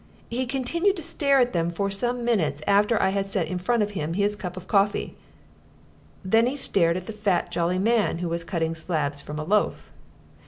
He 0.31 0.47
continued 0.47 0.95
to 0.95 1.03
stare 1.03 1.37
at 1.39 1.53
them 1.53 1.69
for 1.69 1.91
some 1.91 2.25
minutes 2.25 2.63
after 2.65 2.99
I 2.99 3.09
had 3.09 3.27
set 3.27 3.45
in 3.47 3.59
front 3.59 3.83
of 3.83 3.91
him 3.91 4.13
his 4.15 4.35
cup 4.35 4.57
of 4.57 4.65
coffee. 4.67 5.15
Then 6.25 6.47
he 6.47 6.57
stared 6.57 6.97
at 6.97 7.05
the 7.05 7.13
fat, 7.13 7.51
jolly 7.51 7.77
man, 7.77 8.17
who 8.17 8.27
was 8.27 8.43
cutting 8.43 8.73
slabs 8.73 9.21
from 9.21 9.37
a 9.37 9.43
loaf. 9.43 9.91